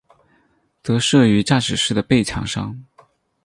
[0.81, 2.83] 则设于驾驶室的背墙上。